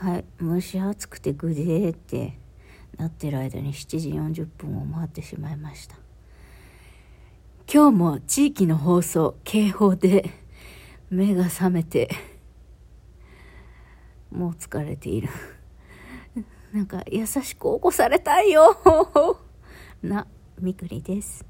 [0.00, 0.24] はい。
[0.40, 2.38] 蒸し暑くてグデーって
[2.96, 5.96] なってる間に7時40分を回ってしまいました。
[7.70, 10.30] 今日も地域の放送警報で
[11.10, 12.08] 目が覚めて
[14.30, 15.28] もう疲れている。
[16.72, 18.74] なんか優しく起こされたいよ
[20.02, 20.26] な
[20.58, 21.44] みくりです。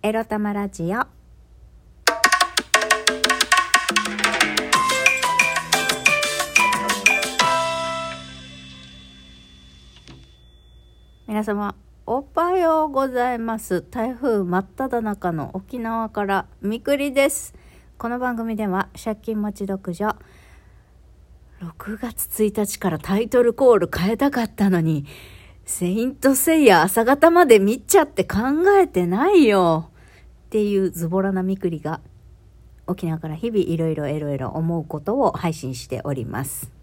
[0.00, 1.20] エロ玉ラジオ。
[11.30, 11.76] 皆様
[12.06, 13.82] おはようございます。
[13.82, 17.54] 台風真っ只中の沖縄からみくりです。
[17.98, 20.16] この番組では借金持ち独女
[21.60, 25.06] 6月1日からタイトルコール変えたかったのに
[25.64, 28.38] セイントセイヤ朝方まで見ちゃって考
[28.82, 29.92] えてないよ。
[30.46, 32.00] っていうズボラなみくりが
[32.88, 36.79] 沖縄から日々いろいろいろいろ思うことを配信しております。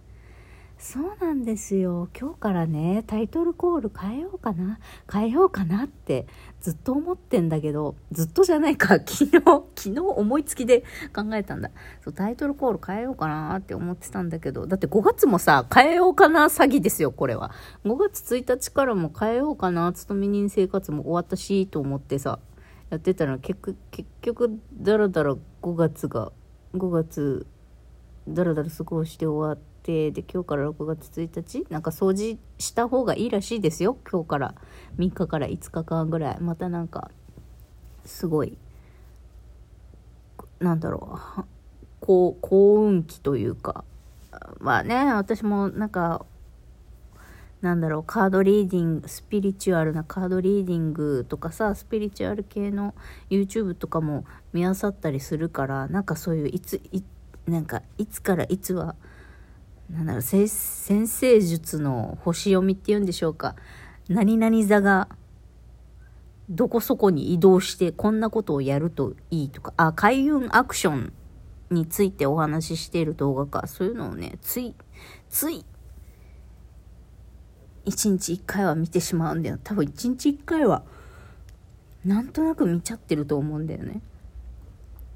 [0.79, 2.07] そうなんですよ。
[2.17, 4.79] 今日からねタイトルコール変えようかな。
[5.11, 6.27] 変えようかなって
[6.61, 8.99] ずっと思ってんだけどずっとじゃないか。
[9.03, 9.31] 昨日
[9.75, 10.83] 昨日思いつきで
[11.15, 11.71] 考えたんだ。
[12.03, 17.51] そうタイトルコール変えようかなって思ってたんだけどだって5月もさ変えようかな詐欺ですよこれは。
[17.83, 19.91] 5月1日からも変えようかな。
[19.93, 22.39] 勤め人生活も終わったしと思ってさ
[22.91, 26.31] やってたら結局結局だらだら5月が
[26.75, 27.47] 5月
[28.27, 33.97] だらだら過ごして終わってで今日から6月1日なんか掃除した方がいいらしいですよ。
[34.09, 34.55] 今日から。
[34.97, 36.37] 3日から5日間ぐらい。
[36.41, 37.09] またなんか
[38.05, 38.57] すごい
[40.59, 41.45] なんだろう
[42.01, 42.37] 幸
[42.85, 43.85] 運期というか。
[44.59, 46.25] まあね私もなんか
[47.61, 52.93] なんだろうカードリーディングスピリチュアルなカードリーディングとかさスピリチュアル系の
[53.29, 57.03] YouTube とかも見あさったりするからなんかそういういつい
[57.47, 58.95] なんかいつからいつは
[59.89, 60.47] なんだろう、先
[61.07, 63.55] 生術の星読みっていうんでしょうか。
[64.09, 65.07] 何々座が、
[66.49, 71.13] どこそこに移動してこんなことをやるといいとか、あ、開運アクション
[71.71, 73.67] についてお話ししている動画か。
[73.67, 74.75] そういうのをね、つい、
[75.29, 75.65] つい、
[77.85, 79.57] 一日一回は見てしまうんだよ。
[79.63, 80.83] 多分一日一回は、
[82.03, 84.01] なんとなく見ちゃってると思うんだよね。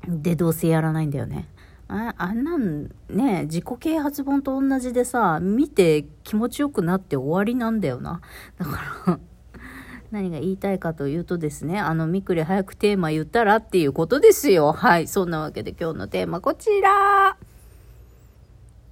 [0.07, 1.49] で、どうせやらないんだよね。
[1.93, 8.21] ああんなんね、自己啓発本と同じでさ、見て気持ちよくなって終わりなんだよな。
[8.57, 9.19] だから
[10.09, 14.71] 何が言いたいかというとですね、あの、みくり早くテーマ言ったらっていうことですよ。
[14.71, 15.07] はい。
[15.07, 17.35] そんなわけで今日のテーマこちら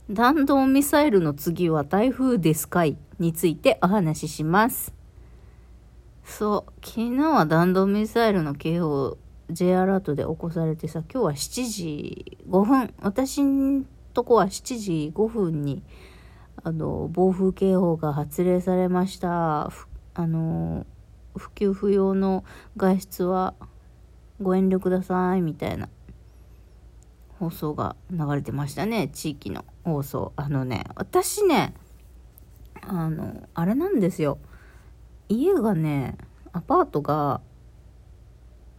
[0.09, 2.97] 弾道ミサイルの次は台風ですかい？
[3.17, 4.93] についてお話しします。
[6.25, 9.17] そう、昨日は弾道ミサイルの警報
[9.51, 15.83] J アラートで起こされてさ、今日は7時5分、私んとこは7時5分に、
[16.63, 19.71] あの、暴風警報が発令されました。
[20.13, 20.85] あの、
[21.35, 22.43] 不給不要の
[22.77, 23.53] 外出は
[24.41, 25.89] ご遠慮ください、みたいな
[27.39, 30.33] 放送が流れてましたね、地域の放送。
[30.35, 31.73] あのね、私ね、
[32.81, 34.37] あの、あれなんですよ。
[35.27, 36.17] 家がね、
[36.51, 37.41] アパートが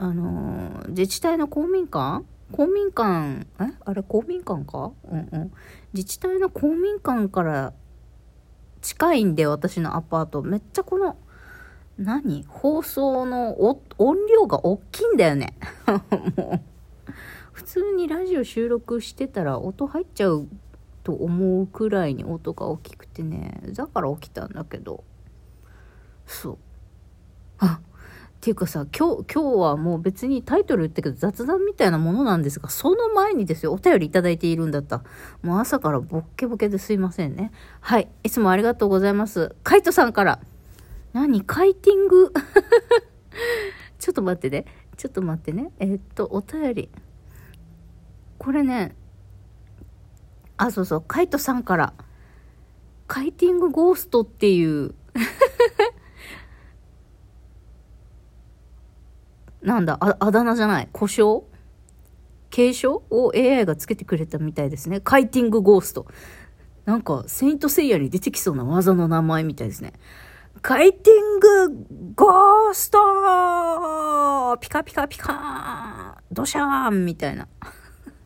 [0.03, 2.25] あの自治体の公民館？
[2.53, 3.47] 公民館？
[3.61, 3.65] え？
[3.85, 4.93] あれ公民館か？
[5.05, 5.53] うんうん。
[5.93, 7.75] 自治体の公民館から
[8.81, 10.41] 近いんで私のアパート。
[10.41, 11.19] めっちゃこの
[11.99, 12.47] 何？
[12.49, 13.79] 放送の音
[14.27, 15.53] 量が大きいんだよね。
[16.35, 16.61] もう。
[17.53, 20.49] 普通にラジオ収録してたら音入っちゃう
[21.05, 23.61] と思うくらいに音が大きくてね。
[23.75, 25.05] だから起きたんだけど。
[26.27, 26.59] そう。
[27.59, 27.81] あ
[28.43, 35.03] ていうかさ、今日、今日はもう別にタイトル言ったけど雑談みたいなものなんですが、その前にですよ、お便りいただいているんだった。
[35.43, 37.53] もう朝からボッケボケですいませんね。
[37.81, 38.09] はい。
[38.25, 39.55] いつもありがとうございます。
[39.63, 40.41] カイトさんから。
[41.13, 42.33] 何カイティング？
[43.99, 44.65] ちょっと待ってね。
[44.97, 45.71] ちょっと待ってね。
[45.79, 46.91] えー、っと、お便り。
[48.39, 48.97] これね、
[50.57, 51.93] あ、そうそう、カイトさんから。
[53.07, 54.95] カイティングゴーストっていう
[59.63, 60.89] なんだ、あ、あだ名じゃない。
[60.93, 61.45] 故障？
[62.51, 63.03] 継承？
[63.11, 65.01] を AI がつけてくれたみたいですね。
[65.01, 66.07] カイティングゴースト。
[66.85, 69.93] なんか、セイントセイヤに出てきそうな技の名前みたいですね。
[70.63, 71.69] カイティング
[72.17, 72.99] ゴースト
[74.61, 77.49] ピカピカピカーンドシャーンみたいな。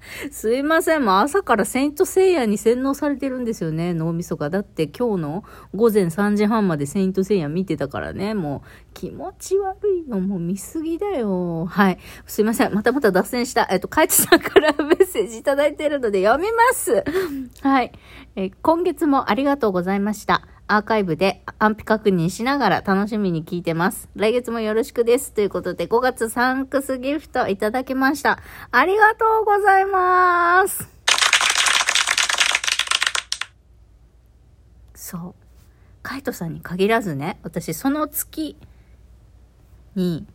[0.30, 1.04] すいません。
[1.04, 4.50] もう朝からセイントセイヤに洗脳されてるんですよね、脳みそが。
[4.50, 10.20] だって今日の午前3時半までセイントセイヤ見てたからね、もう気持ち悪いよ。
[10.20, 11.66] もう見すぎだよ。
[11.66, 11.98] はい。
[12.26, 12.74] すいません。
[12.74, 13.66] またまた脱線した。
[13.70, 17.04] えっと、カイツさんからメッセージいただいてるので読みます。
[17.62, 17.92] はい。
[18.36, 20.46] え今月もありがとうございました。
[20.66, 24.08] アーカイブで安否確認しながら楽しみに聞いてます。
[24.16, 25.32] 来月もよろしくです。
[25.32, 28.38] ということで、5月サンクスギフトいただきました。
[28.70, 30.88] ありがとうございます。
[34.94, 35.44] そう。
[36.02, 38.56] カイトさんに限らずね、私その月
[39.94, 40.26] に、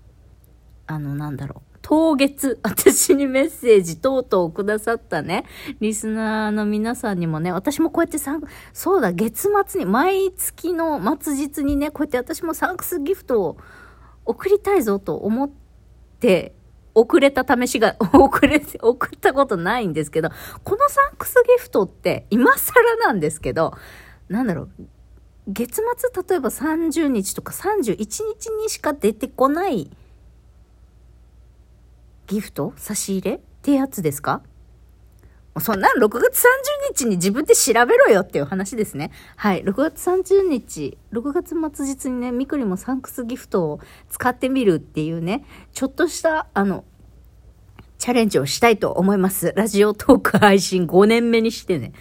[0.86, 1.69] あの、なんだろう。
[1.82, 5.46] 当月、 私にメッセージ等々くださったね、
[5.80, 8.44] リスナーの皆さんにもね、私もこうやってさん、
[8.74, 13.58] そうだ、月末に、毎月の末日にね、こうやって私もサンクスギフトを
[14.26, 15.50] 送りたいぞと思っ
[16.20, 16.54] て、
[16.96, 20.30] 遅れた試しが、 遅れて、送ったことないんですけど、
[20.64, 23.74] このサンクスギフトって今更なんですけど、
[24.28, 24.70] なんだろう、
[25.48, 28.20] 月末例えば30日とか31日
[28.62, 29.90] にしか出てこない
[32.30, 34.42] ギフト差し入れってやつですか？
[35.60, 39.12] そんなん6月30日に自分で調べろよっていう話ですね。
[39.36, 39.64] はい。
[39.64, 43.80] 6月30日、6月末日にね、みくりもサンクスギフトを
[44.10, 45.44] 使ってみるっていうね、
[45.74, 46.86] ちょっとした、あの、
[47.98, 49.52] チャレンジをしたいと思います。
[49.58, 51.92] ラジオトーク配信5年目にしてね。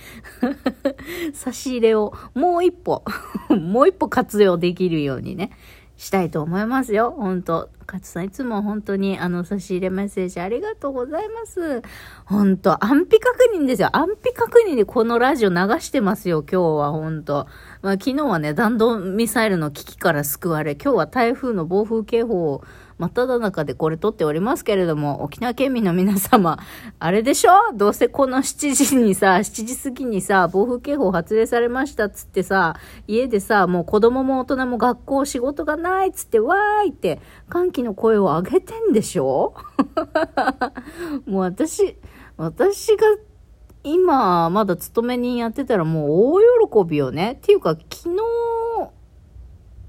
[1.34, 3.02] 差し入れをもう一歩、
[3.50, 5.50] もう一歩活用できるようにね、
[5.98, 7.12] したいと思いますよ。
[7.18, 11.82] 本当勝さん、いつも本当にあの差し入れメッセージありがとうございます。
[12.24, 13.88] 本当安否確認ですよ。
[13.92, 17.46] 安否確認でこのラジオ流してますよ、今日は本当
[17.82, 22.62] まあ、昨日はね、弾道ミサイルの危機から救われ、今日は台風の暴風警報を
[22.98, 26.58] 真っ只中でこれ撮っておりますけれども、沖縄県民の皆様、
[26.98, 27.52] あれでしょ？
[27.74, 32.74] どうせこの7時にさ、7時過ぎにさ、暴風警報発令されましたっつってさ、
[33.06, 39.54] 家でさ、もう子供も大人も学校仕事がないっつって、わーいって、歓喜の声を上げてんでしょ？
[41.26, 41.96] もう私、
[42.36, 43.06] 私が
[43.84, 47.32] 今、まだ勤め人やってたらもう大喜びよね。
[47.32, 48.16] っていうか、昨日、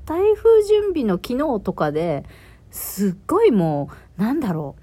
[0.06, 2.24] 台風準備の昨日とかで、
[2.72, 4.82] すっごいもう、なんだろう。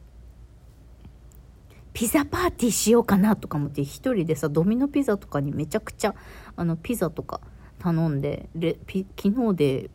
[1.92, 6.14] ピザパーティーしようかなとか思って、一人でさ、ドミノピザとかにめちゃくちゃ、
[6.54, 7.40] あの、ピザとか
[7.78, 9.90] 頼んで、レピ昨日で、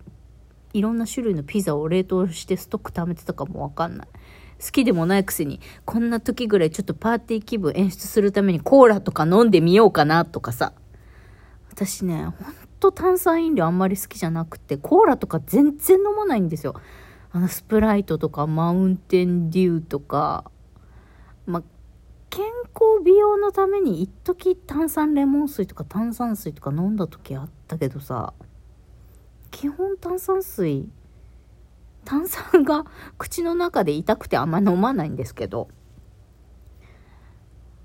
[0.74, 4.08] いろんな種類のピザを冷凍してストック貯めてたかもわかんない。
[4.62, 10.74] 好きでもないくせに、こんな時ぐらいちょっとパーティー気分演出するためにコーラとか飲んでみようかなとかさ。
[11.72, 12.34] 私ね、ほん
[12.80, 16.76] と炭酸飲料あんまり好きじゃなくて、コーラとか全然飲まないんですよ。
[17.34, 20.52] あの、スプライトとか、マウンテンデューとか、
[21.46, 21.64] ま、
[22.30, 28.34] 健康美容のために一時炭酸レモン水とか炭酸水とか飲んだ時あったけどさ、
[29.50, 30.90] 基本炭酸水、
[32.04, 32.86] 炭酸が
[33.18, 35.70] 口の中で痛くてあんま飲まないんですけど、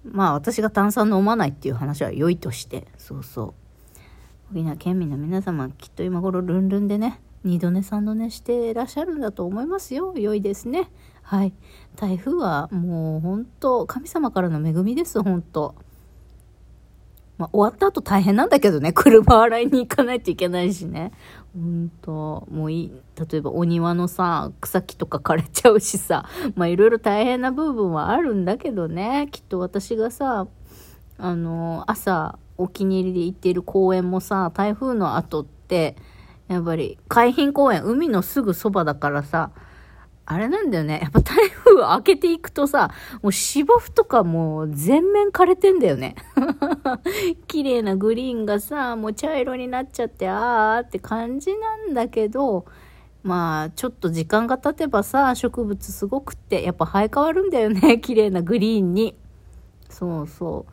[0.05, 3.55] まあ私が炭酸飲まないっていう話は良いとして、そうそ
[4.53, 4.53] う。
[4.53, 10.15] 沖縄県民の皆様、きっと今頃ルンルンでね、二度寝三度寝してらっしゃるんだと思いますよ。
[10.17, 10.91] 良いですね。
[11.23, 11.53] はい。
[11.95, 15.77] 台風はもう本当神様からの恵みです、本当
[17.39, 21.13] まあ、終わった後大変なんだけどね、 車洗いに行かないといけないしね。
[21.55, 22.93] うんと、もういい、
[23.31, 26.25] 例えばお庭のさ、草木とか枯れちゃうしさ、
[26.57, 30.49] まあいろいろ大変な部分はあるんだけどね、きっと私がさ、
[31.19, 35.97] あの、朝お気に入りで行っている公園もさ、台風の後って、
[36.49, 39.51] やっぱり海浜公園、海のすぐそばだからさ、
[40.29, 40.99] あれなんだよね。
[41.03, 42.91] やっぱ台風明けていくとさ、
[43.23, 46.17] もう芝生とかもう全面枯れてんだよね。
[47.47, 52.67] 綺麗なグリーンがさ、もう茶色になっちゃって、あーって感じなんだけど、
[53.23, 57.99] まあ、ちょっと時間が経てばさ、植物すごくって、やっぱ生え変わるんだよね。
[58.03, 59.17] 綺麗なグリーンに。
[59.89, 60.67] そうそ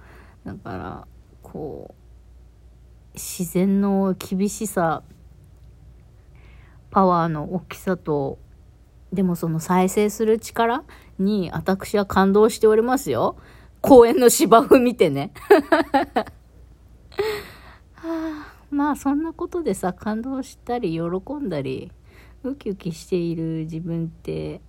[0.46, 0.48] う。
[0.48, 1.08] だから、
[1.44, 1.94] こう、
[3.14, 5.04] 自然の厳しさ、
[6.94, 8.38] パワーの大きさと、
[9.12, 10.84] でもその再生する力
[11.18, 13.36] に私は感動しておりますよ。
[13.82, 15.32] 公園の芝生見てね。
[17.96, 21.92] はあ、まあそんなことでさ、感動したり喜んだり、
[22.44, 24.62] ウキウキしている自分って、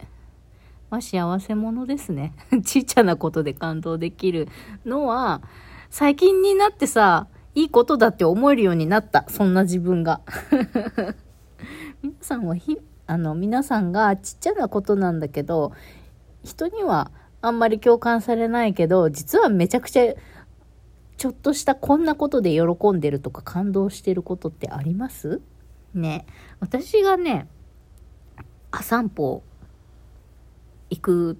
[0.88, 2.32] まあ幸せ者ですね。
[2.64, 4.48] ちっちゃなことで感動できる
[4.86, 5.42] のは、
[5.90, 9.26] 最近になってさ、いいことだって思えるようになった。
[9.28, 10.22] そんな自分が。
[12.04, 15.72] 皆さんはひ、あの、皆さんがちっちゃなことなんだけど、
[16.44, 20.14] 人にはあんまり共感されないけど、実はめちゃくちゃ、
[21.16, 25.40] ちょっとしたこんなことで喜んでるとか感動してることってあります？
[25.94, 26.26] ね。
[26.60, 27.48] 私がね、
[28.70, 29.42] あ散歩
[30.90, 31.38] 行く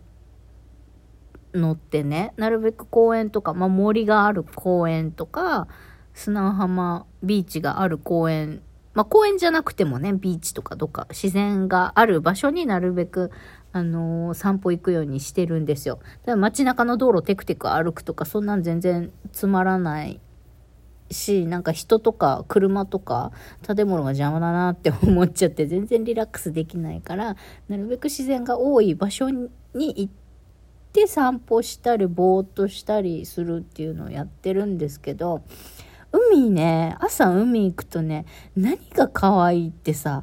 [1.52, 5.68] のってね、なるべく公園とか、まあ、森がある公園とか、
[6.14, 8.62] 砂浜ビーチがある公園、
[8.95, 13.31] まあ、公園じゃなくてもね、ビーチとかどっか自然がある場所になるべく、
[13.73, 15.97] あのー、散歩行くようにしてるんですよ。
[15.97, 20.21] だから街中の道路テクテク歩くとか、そんなん全然つまらない
[21.11, 23.33] し、なんか人とか車とか
[23.67, 27.37] 建物が邪魔だなって思っちゃって全然リラックスできないから、
[27.69, 30.09] なるべく自然が多い場所に行っ
[30.93, 35.43] て散歩したり、ぼーっとしたりするっていうのをやってるんですけど、
[36.14, 38.25] 海ね、朝海行くとね、
[38.56, 40.23] 何が可愛いってさ、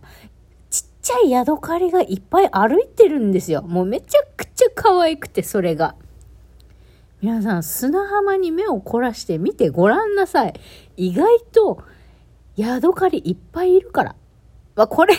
[0.69, 3.61] ちっちゃいヤドカリがいっぱい歩いてるんですよ。
[3.61, 5.95] もうめちゃくちゃ可愛くて、それが。
[7.21, 10.53] 皆さん、砂浜に目を凝らして見てごらんなさい。
[10.95, 11.83] 意外と、
[12.55, 14.15] ヤドカリいっぱいいるから。
[14.75, 15.13] まあ、これ、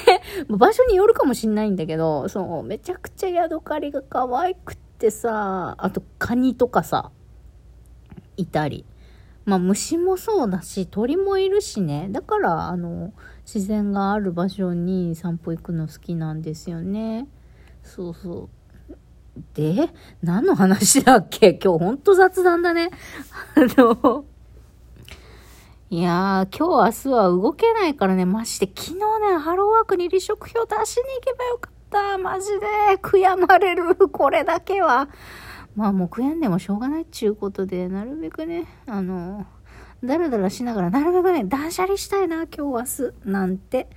[0.49, 7.11] 場所によるかもしんないんだけど、そう、めちゃくちゃヤドカリが可愛くってさ、あとカニとかさ、
[8.39, 8.87] いたり。
[9.45, 12.09] まあ、虫もそうだし、鳥もいるしね。
[12.11, 13.13] だから、あの、
[13.45, 17.27] 自然がある場所に散歩行くの好きなんですよね。
[17.83, 18.49] そうそう。
[19.55, 19.91] で、
[20.23, 21.55] 何の話だっけ？
[21.63, 22.91] 今日ほんと雑談だね。
[23.57, 24.25] あの、
[25.91, 28.67] いやー、今日明日は動けないからね、マジで。
[28.75, 32.19] 昨日ね、ハローワークに離職票出しに行けばよかった。
[32.19, 32.67] マジで。
[33.03, 33.97] 悔やまれる。
[34.09, 35.09] これだけは。
[35.75, 39.47] まあもう悔やんでもしょうがないっちゅうことで、なるべくね、あの、
[40.05, 43.89] だらだらしながら、なるべくね、断捨離したいな、今日明日、なんて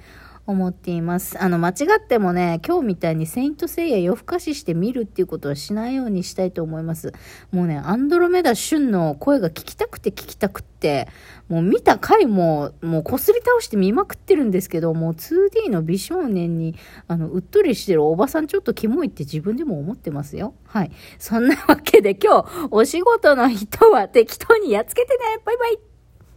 [0.48, 1.42] 思っています。
[1.42, 7.14] あの、間違ってもね、今日みたいにセイントセイヤ夜更かしして見るっていうことはしないようにしたいと思います。
[7.52, 11.08] もうね、アンドロメダ旬の声が聞きたくて聞きたくって、
[11.50, 16.76] もう見た回も、もうこすり倒して見まくってるんですけど、もう 2D の美少年に、
[17.08, 20.54] あの、うっとりしてるおばさんちょっとキモいって自分でも思ってますよ。
[20.68, 20.92] はい。
[21.18, 25.95] そんなわけで今日、お仕事の人は適当にやっつけてねバイバイ